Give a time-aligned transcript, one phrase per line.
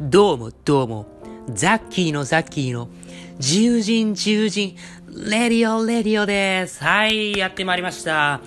[0.00, 1.06] どうもどうも、
[1.52, 2.88] ザッキーのザッキーの、
[3.40, 4.76] 獣人獣人、
[5.08, 6.84] レディオレディオです。
[6.84, 8.40] はい、やってまいりました。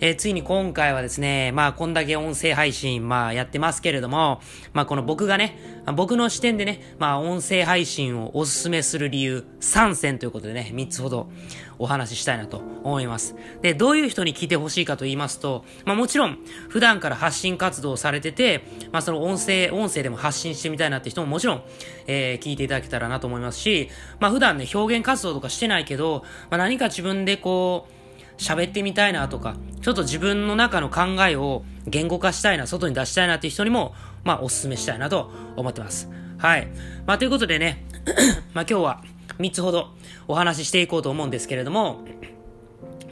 [0.00, 4.40] えー、ついに今回はですね、まあこんだけ音声配信、まあやってますけれども、
[4.72, 5.58] まあこの僕がね、
[5.94, 11.30] 僕の視点でね、まあ音声配信をおすすめする理由3選ということでね、3つほど
[11.78, 13.36] お話ししたいなと思います。
[13.62, 21.62] で、どういう人に聞いてほしいかと言いますと、まあもちろん普段から発信活動をされてて、まあその音声、音声でも発信してみたいなって人ももちろん、
[22.06, 28.03] えー、聞いていただけたらなと思いますし、まあ普段ね、表現活動とかしてないけど、まあ何か自分でこう、
[28.38, 36.08] 喋ってみたいなとか、ちょっと自分の中の考えを言語化したいな、外に出したいなっていう人にも、まあ、お勧めしたいなと思ってます。
[36.38, 36.68] はい。
[37.06, 37.84] まあ、ということでね、
[38.54, 39.02] まあ、今日は
[39.38, 39.94] 3つほど
[40.28, 42.00] お話ししていこうと思うんですけれども、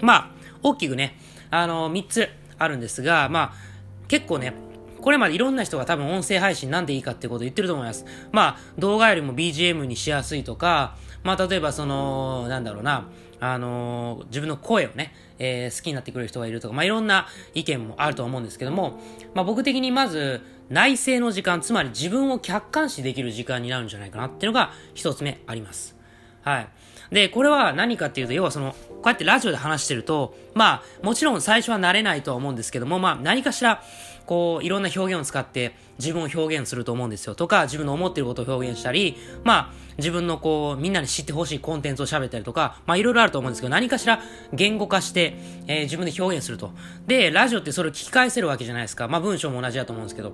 [0.01, 0.31] まあ、
[0.63, 1.19] 大きくね、
[1.51, 2.29] あの、3つ
[2.59, 4.55] あるんですが、まあ、結構ね、
[5.01, 8.07] これまでいろんな人が多分音声配信なんでいいかってことを言ってると思います。
[8.31, 13.09] まあ、動画よりも BGM にしやすいとか、まあ、例えばその、なんだろうな、
[13.45, 19.01] あのー、自分の声をね、えー、好きになってくれる人がいるとか、まあ、いろんな意見もあると思うんですけども、
[19.35, 20.41] まあ、僕的にまず、
[20.71, 25.97] 内省の時間、つまり自分を客観視できる時間になるんじゃないかなっていうのが一つ目あります。
[26.43, 26.69] はい。
[27.11, 33.83] で、これは何かっていうと、要はその、こうやってラジオで話してると、まあ、もちろん最初は慣れないとは思うんですけども、まあ、何かしら、
[34.27, 37.35] こう、いろんな表現を使って自分を表現すると思うんですよ。
[37.35, 44.21] とか、自分の思ってることを表現したり、まあ、自分のこう、みんなに知ってほしいコンテンツを喋ったりとか、まあ、いろいろあると思うんですけど、何かしら
[44.53, 46.73] 言語化して、えー、自分で表現すると。
[47.07, 49.09] で、ラジオってそれを聞き返せるわけじゃないですか。
[49.09, 50.33] まあ、文章も同じだと思うんですけど。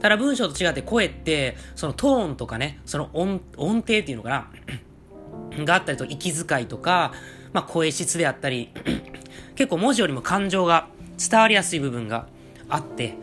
[0.00, 4.46] ただ文章と違って声って、そのトーンとかね、その音、音程っていうのかな
[5.64, 7.12] があったりと、息遣いとか、
[7.52, 8.70] まあ、声質であったり、
[9.56, 10.88] 結構文字よりも感情が
[11.18, 12.26] 伝わりやすい部分が
[12.68, 13.16] あって、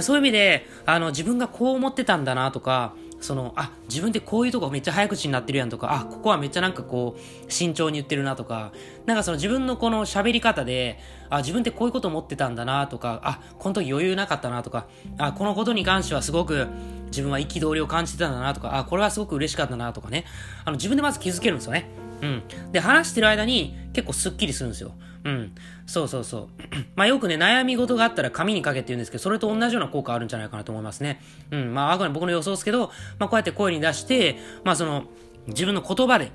[0.00, 8.72] そういう意味で、あの、自分がこう思ってたんだなとか、その、あ、自分ってこういうとこめっちゃ早口になってるやんとか、あ、ここはめっちゃなんかこう、慎重に言ってるなとか、
[9.06, 10.98] なんかその自分のこの喋り方で、
[11.30, 14.86] あ、自分ってこういうこと思ってたんだなとか、あ、この時余裕なかったなとか、
[15.18, 16.66] あ、このことに関してはすごく
[17.06, 20.24] 自分は憤りを感じてたんだなとか、あ、これはすごく嬉しかったなとかね、
[20.64, 22.01] あの、自分でまず気づけるんですよね。
[22.22, 22.42] うん。
[22.72, 24.92] で、話してる間に結構スッキリするんですよ。
[25.24, 25.52] うん。
[25.86, 26.48] そうそうそう。
[26.94, 31.20] まあよくね、悩み事があったら紙に書けって言うんですけど、それと同じような効果あるんじゃないかなと思いますね。
[31.50, 31.74] うん。
[31.74, 35.04] まああくまで僕の予想ですけど、まあこうやって声に出して、まあその、
[35.48, 36.30] 自分の言葉で、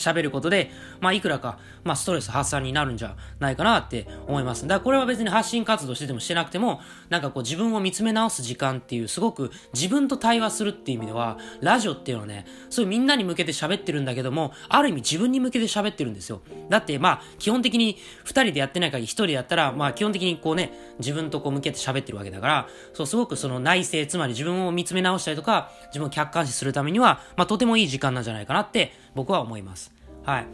[0.00, 4.62] 喋ることで、まあ、いくらか、まあ、ストレス発散になるんじゃないかなって思います。
[4.62, 16.42] だからこれは別に発信活動しててもしてなくても、なんかこう自分を見つめ直す時間っていう、すごく自分と対話するっていう意味では、ラジオっていうのはね、そういうみんなに向けて喋ってるんだけども、ある意味自分に向けて喋ってるんですよ。
[16.68, 29.89] だってまあ、基本的に二人でやってない限り一人でやったら、まあ基本的にこうね、自分とこう向けて喋ってるわけだから、そう、すごくその内省、つまり自分を見つめ直したりとか、自分を客観視するためには、まあとてもいい時間なんじゃないかなって僕は思います。
[30.24, 30.46] はい。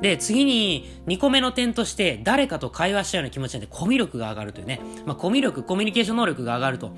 [0.00, 4.80] で、次に、2個目の点として、誰かと会話したような気持ちなんで、コミュ力が上がるというね。
[5.06, 6.92] まあ、コミュ力、コミュニケーション能力が上がると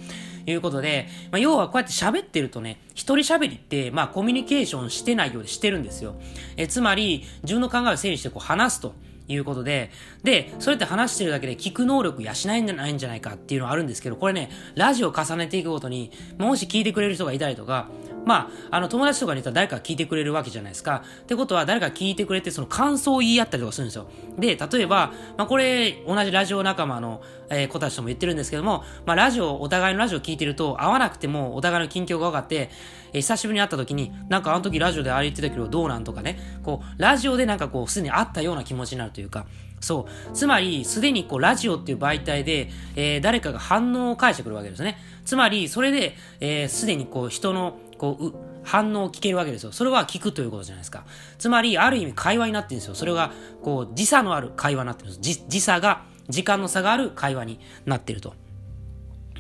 [0.46, 6.14] いうことで、まあ、要はこうやって喋ってるとね、一人喋りって、まあ、コミュニケーションしてないようでしてるんですよ。
[6.56, 8.94] え、つまり、自分の考えを整理してこう話すと。
[9.26, 9.90] いうことで、
[10.22, 17.88] で、それって話してるだけで聞く能力養えないんじゃないかっていうのはあるんですけど、これね、ラジオを重ねていくごとに、もし聞いてくれる人がいたりとか、
[18.24, 21.02] まあ、あの、友達とかに言ったら誰か聞いてくれるわけじゃないですか。
[21.22, 24.06] ってことは、誰か聞いてくれて、その感想を言い合ったりとかするんですよ。
[24.38, 32.70] で、例えば、まあ、これ、同じラジオ仲間の、えー、子たちとも言ってるんですけども、まあ、ラジオ、お互いのラジオ聞いてると、合わなくても、お互いの近況が分かって、
[33.12, 39.46] えー、久しぶりに会った時に、なんかあの時ラジオでああ言ってたけど、どうなんとかね、こう、ラジオでなんかこう、すでに会ったような気持ちになるというか、
[39.84, 40.34] そう。
[40.34, 44.96] つまり、すでにこう、ラジオっていう媒体で、えー、誰かが反応を返してくるわけですね。
[45.26, 48.32] つまり、それで、えー、すでにこう、人の、こう、
[48.62, 49.72] 反応を聞けるわけですよ。
[49.72, 51.04] それは聞くということじゃないですか。
[51.38, 52.94] つまり、ある意味会話になってるんですよ。
[52.94, 53.32] それが、
[53.62, 55.20] こう、時差のある会話になってるんです。
[55.20, 58.34] 時時差が、時間の差がある会話になってると。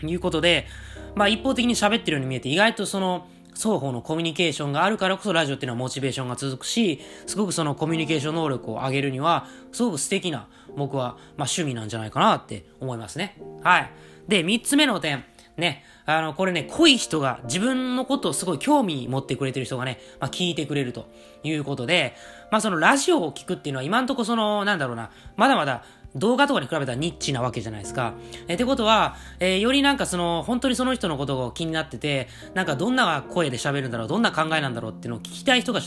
[0.02, 0.66] いうことで、
[1.14, 13.40] まあ一方的に喋ってるように見えて、意外とその、双方のコミュニケーションがあるからこそラジオっていうのはモチベーションが続くし、すごくそのコミュニケーション能力を上げるには、すごく素敵な、僕は、まあ趣味なんじゃないかなって思いますね。
[13.62, 13.90] はい。
[14.26, 15.24] で、三つ目の点。
[15.56, 21.06] ね、あの、これね、濃い人が、自分のことをすごい興味持ってくれてる人がね、まあ、聞いてくれると
[21.44, 22.14] いうことで、
[22.50, 25.84] まあ、そのラジオを聞くっていうのは今んとこその、なんだろうな、まだまだ
[26.16, 28.14] 動画とかに比べたらニッチなわけじゃないですか。
[28.48, 35.80] えってことは、えー、よりなんかその、本当にその人のことが気になってて、なんかどんな声で喋るんだろう、どんな考えなんだろうっていうのを聞きたい人が、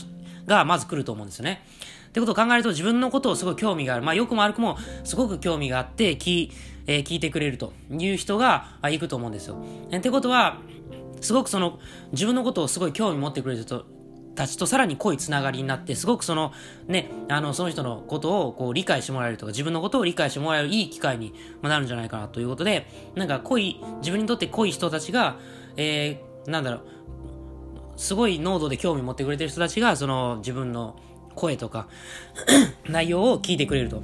[0.46, 1.62] がまず来ると思うんですよね。
[2.08, 4.02] ってことを考えると自分のことをすごい興味がある。
[4.02, 6.50] まあ、よくも悪くもすごく興味があって、聞、
[6.86, 9.56] えー、聞いてくれるという人が、あ、行くと思うんですよ。
[9.90, 10.58] えってことは、
[11.20, 11.78] すごくその、
[12.12, 13.84] 自分のことをすごい興味持ってくれる人
[14.34, 16.52] たちとさらに濃いつながりになって、すごくその、
[16.86, 25.36] ね、あの、その人のことをこう理解してもらえるとか、自分のことを理解してもらえるいい機会になるんじゃないかなということで、なんか濃い、自分にとって濃い人たちが、
[25.76, 26.82] えー、なんだろう、
[27.96, 30.96] すごい濃度で興味持ってくれてる人たちが、その自分の
[31.38, 31.88] 声とか
[32.90, 34.02] 内容を聞いてくれると。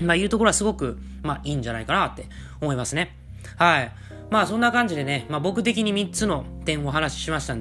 [0.00, 2.26] まあいうところはすごく、まあいいんじゃないかなって
[2.60, 3.16] 思いますね。
[3.56, 3.92] はい。
[4.30, 7.56] まあそんな感じでね、まあ僕的に3つの点をお話ししました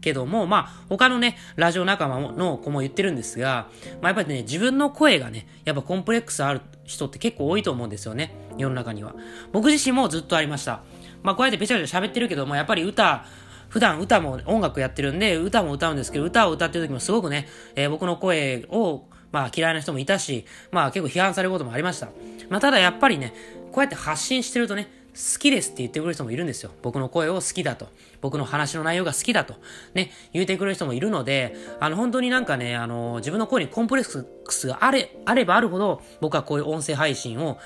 [0.00, 3.68] けども、まあ他のね、ラジオ仲間の子も言ってるんですが、
[4.00, 8.34] まあやっぱりね、自分の声がね、やっぱコンプレックスある人って結構多いと思うんですよね。
[8.58, 9.14] 世の中には。
[9.52, 10.82] 僕自身もずっとありました。
[11.22, 13.24] まあこうやってべちゃべちゃ喋ってるけども、やっぱり歌、
[13.70, 22.08] 普段歌も音楽やってるんで、歌も歌うんですけど、歌を歌ってる時もすごくね、えー、僕の声を、まあ嫌いな人もいたし、まあ結構批判されることもありました。
[22.48, 23.32] まあただやっぱりね、
[23.72, 26.70] こうやって発信してるとね、好きですって言ってくれる人もいるんですよ。
[26.82, 27.88] 僕の声を好きだと。
[28.20, 29.54] 僕の話の内容が好きだと。
[29.94, 37.58] ね、言うてくれる人もいるので、あの、本当になんかね、あの、自分の声にコンプレックスがあれ、あればあるほど、僕はこういう音声配信を、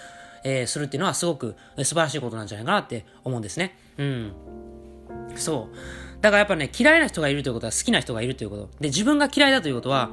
[0.44, 3.78] えー、するっていうのはすごく素晴らしいことなんじゃないかなって思うんですね。
[3.98, 4.32] うん。
[5.36, 5.76] そう。
[6.20, 8.70] だからやっぱね、嫌いな人がいるということは好きな人がいるということ。
[8.80, 10.10] で、自分が嫌いだということは、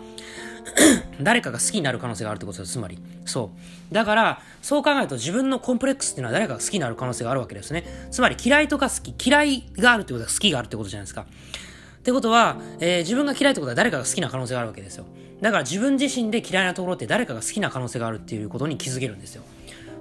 [1.21, 2.99] 誰かが好きになる可能性があるということです、つまり。
[3.25, 3.51] そ
[3.91, 3.93] う。
[3.93, 7.85] だから、そう考えると自分のコンプレックスっていうのは誰かが好きになる可能性があるわけですね。
[8.11, 11.21] つまり嫌いとか好き、嫌いがあるということは好きがあるってことじゃないですか。
[11.21, 15.05] ってことは、えー、自分が嫌いってことは誰かが好きな可能性があるわけですよ。
[15.39, 19.43] だから自分自身で嫌いなところって誰かが好きな可能性があるっていうことに気づけるんですよ。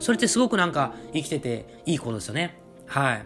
[0.01, 2.59] それってすごくなんか生きてていいことですよね。
[2.87, 3.23] はい。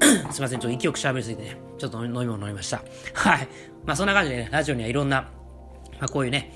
[0.30, 2.82] すいません、ちょっと息よく喋りすぎてね、ちょっと飲み物飲みました。
[3.14, 3.48] はい。
[3.84, 5.22] まあそんな感じでね、ラジオにはいろんな、
[5.98, 6.52] まあこういうね、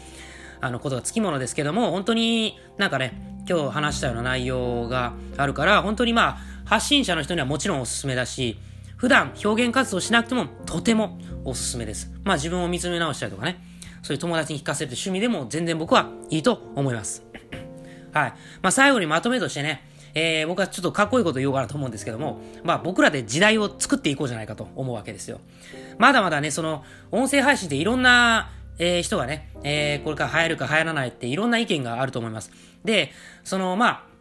[0.61, 8.59] あのことがつきものですけども、本当になんかね、今日話したような内容があるから、本当にまあ、発信者の人にはもちろんおすすめだし、
[8.97, 12.13] 普段表現活動しなくてもとてもおすすめです。
[12.23, 13.61] まあ自分を見つめ直したりとかね、
[14.03, 17.25] そういう友達に聞かせる趣味でも全然僕はいいと思います。
[18.15, 18.33] はい。
[18.63, 25.41] まあ最後にまとめとしてね、えー、僕はちょっとかっこいいこと言おうかなと思うんですけども、まあ僕らで時代を作っていこうじゃないかと思うわけですよ。
[25.99, 32.51] まだまだね、その、音声配信っていろんな、えー、人がね、えー、これから流行るか流行らないっていろんな意見があると思います。
[32.85, 33.13] で、
[33.45, 34.13] その、まあ、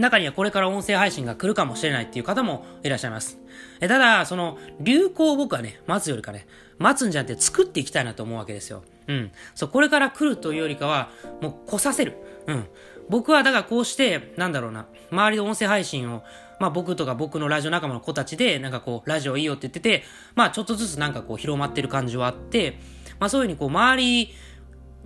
[0.00, 3.38] 中にはこれから音声配信が来るかもしれないっていう方もいらっしゃいます。
[3.80, 6.46] えただ、その、流行を僕はね、待つよりかね、
[6.78, 8.82] 待つんじゃなくて作っていきたいなと思うわけですよ。
[9.06, 9.32] うん。
[9.54, 12.14] そう、これから来るというよりかは、もう来させる。
[12.46, 12.66] うん。
[13.08, 16.22] 僕はだからこうして、なんだろうな、周りで音声配信を、
[16.60, 20.04] まあ僕とか僕のラジオ仲間の子たちで、なんかこう、ラジオいいよって言ってて、
[20.34, 22.78] まあちょっとずつなんかこう広まってる感じはあって、
[23.18, 24.34] まあそういうふうにこう周り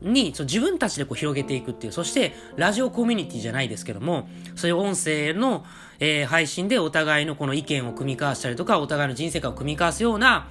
[0.03, 5.65] にそう自分たちでこう広げていくっていう、そしてラジオコミュニティじゃないですけども、そういう音声の、
[5.99, 10.49] えー、配信でお互いのこの意見を組み交わしたりとか、お互いの人生観を組み交わすような、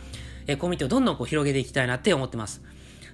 [0.48, 2.62] えー、コミュニティをどんどんこう広げていきたいなって思ってます。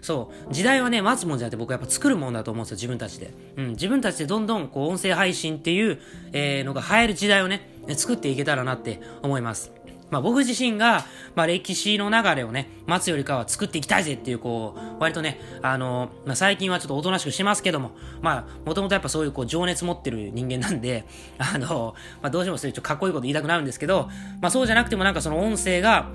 [0.02, 3.34] そう、時代はね、待つもんじゃなくて僕はやっぱ作るもんだと思うんですよ、自分たちで。
[3.58, 6.00] うん、自分たちでどんどんこう音声配信っていう、
[6.34, 9.72] えー、のが流行る時代をね、作っていけたらなって思います。
[10.12, 11.06] まあ僕自身が、
[11.36, 21.06] まあ歴史の流れをね、待つよりかは作っていきたいぜっていう、こう、割とね、あの、まあ最近はちょっとおとなしくしますけども、まあ、もともとやっぱそういうこう情熱持ってる人間なんで、
[21.40, 24.10] あの、まあどうしてもそういうちょっとかっこいいこと言いたくなるんですけど、
[24.42, 26.10] まあそうじゃなくてもなんかその音声が、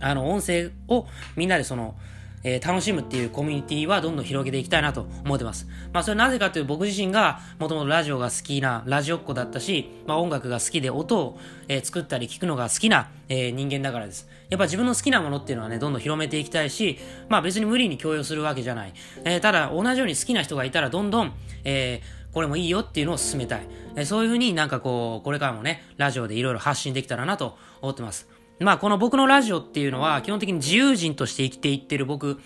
[0.00, 1.06] あの、音声を
[1.36, 1.96] みんなでその、
[2.42, 5.66] えー、楽しむっていうコミュニティはどんどん広げていきたいなと思ってます。
[5.92, 14.28] まあそれなぜかというと僕自身がもともとラジオが好きなラジオっ子だったし、まあ音楽が好きで音を、えー、作ったり聞くのが好きな、えー、人間だからです。
[14.48, 18.92] やっぱ自分の好きなものっていうのはね、どんどん広めていきたいし、まあ別に無理に強要するわけじゃない。
[19.24, 21.32] えー、ただ同じように好きな人がいたらどんどん、
[21.64, 24.06] えー、これもいいよっていうのを進めたい。
[24.06, 28.28] そういうふうになんかこう、これからもね、ラジオでいろいろ発信できたらなと思ってます。
[28.60, 32.38] まあこの僕のラジオっていうのは基本的に自由人として生きていってる僕、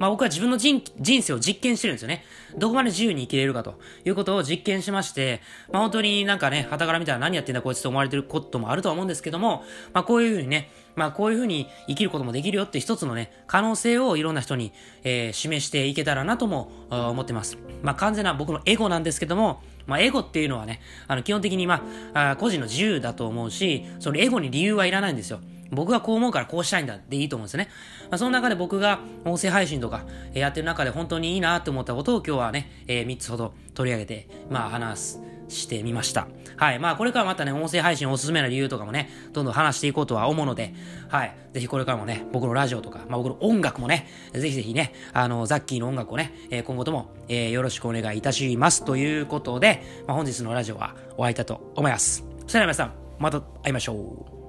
[0.00, 2.24] まあ僕は自分の人生を実験してるんですよね。
[2.58, 9.62] どこまで自由に生きれるかということを実験しまして、まあ本当になんかね、旗から見たら何やってんだこいつと思われてることもあるとは思うんですけども、
[9.92, 14.72] まあこういうふうにね、まあこういうふうに生きることもできるよって一つのね、可能性をいろんな人に、
[15.04, 17.58] えー、示していけたらなとも思ってます。
[17.82, 21.82] まあ完全な僕のエゴなんですけども、まあ、エゴっていうのはね、あの、基本的にま
[22.14, 25.40] あ、あ個人の自由だと思うし、そのエゴに理由はいらないんですよ。
[25.70, 27.68] 僕がこう思うからこうしたいんだでいいと思うんですね。
[28.10, 35.30] まあ、その中で僕が音声配信とかやってる中で本当にいいなと思ったことを今日はね、えー、3つほど取り上げて、まあ話す。
[35.50, 36.28] してみました。
[36.56, 36.78] はい。
[36.78, 40.74] まあ、これからまたね、音声配信おすすめな理由とかもね、どんどん話していこうとは思うので、
[41.08, 41.34] はい。
[41.52, 48.84] ぜひこれからもね、僕のラジオとか、まあ、僕の音楽もね、ぜひぜひね、あの、ザッキーの音楽をね、えー、今後とも、えー、よろしくお願いいたします。
[48.84, 52.24] ということで、まあ、本日のラジオは終わりたと思います。
[52.46, 53.94] それでは皆さん、また会いましょ
[54.36, 54.39] う。